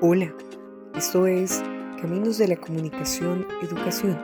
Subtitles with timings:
[0.00, 0.32] Hola,
[0.94, 1.60] esto es
[2.00, 4.16] Caminos de la Comunicación Educación.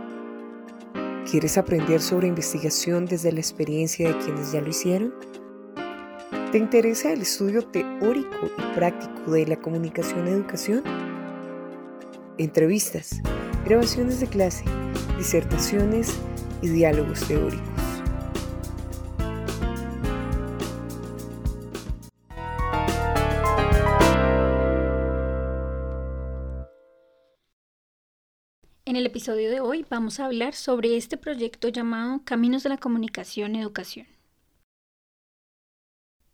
[1.29, 5.13] ¿Quieres aprender sobre investigación desde la experiencia de quienes ya lo hicieron?
[6.53, 10.85] ¿Te interesa el estudio teórico y práctico de la comunicación educación?
[12.39, 13.21] Entrevistas,
[13.65, 14.65] grabaciones de clase,
[15.19, 16.15] disertaciones
[16.63, 17.74] y diálogos teóricos.
[28.87, 32.77] En el episodio de hoy vamos a hablar sobre este proyecto llamado Caminos de la
[32.77, 34.07] Comunicación Educación.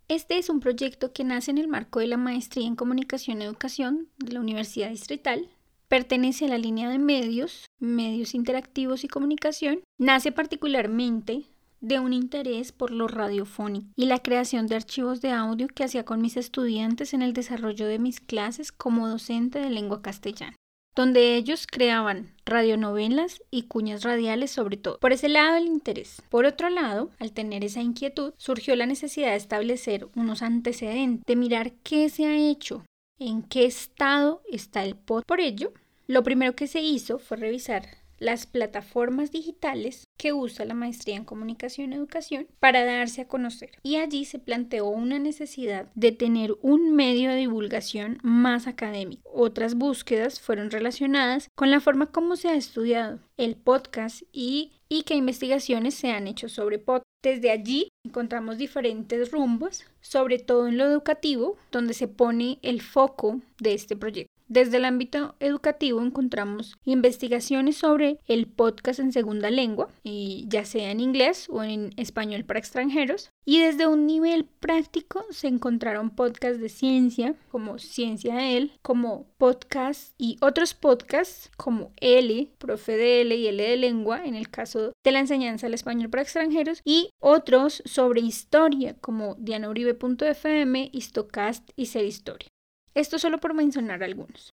[0.09, 4.09] Este es un proyecto que nace en el marco de la Maestría en Comunicación Educación
[4.19, 5.49] de la Universidad Distrital.
[5.87, 9.85] Pertenece a la línea de medios, medios interactivos y comunicación.
[9.97, 11.45] Nace particularmente
[11.81, 16.05] de un interés por lo radiofónico y la creación de archivos de audio que hacía
[16.05, 20.57] con mis estudiantes en el desarrollo de mis clases como docente de lengua castellana
[20.95, 24.99] donde ellos creaban radionovelas y cuñas radiales sobre todo.
[24.99, 26.23] Por ese lado el interés.
[26.29, 31.37] Por otro lado, al tener esa inquietud, surgió la necesidad de establecer unos antecedentes, de
[31.37, 32.85] mirar qué se ha hecho,
[33.19, 35.23] en qué estado está el pod.
[35.27, 35.73] Por ello,
[36.07, 37.87] lo primero que se hizo fue revisar
[38.19, 43.71] las plataformas digitales que usa la maestría en comunicación y educación para darse a conocer.
[43.83, 49.23] Y allí se planteó una necesidad de tener un medio de divulgación más académico.
[49.33, 55.05] Otras búsquedas fueron relacionadas con la forma como se ha estudiado el podcast y, y
[55.05, 57.07] qué investigaciones se han hecho sobre podcast.
[57.23, 63.41] Desde allí encontramos diferentes rumbos, sobre todo en lo educativo, donde se pone el foco
[63.59, 64.30] de este proyecto.
[64.51, 70.91] Desde el ámbito educativo encontramos investigaciones sobre el podcast en segunda lengua, y ya sea
[70.91, 73.31] en inglés o en español para extranjeros.
[73.45, 79.29] Y desde un nivel práctico se encontraron podcasts de ciencia, como Ciencia de él, como
[79.39, 84.51] podcast y otros podcasts como L, Profe de L y L de Lengua, en el
[84.51, 91.71] caso de la enseñanza del español para extranjeros, y otros sobre historia, como dianauribe.fm, Histocast
[91.77, 92.49] y Ser Historia.
[92.95, 94.51] Esto solo por mencionar algunos.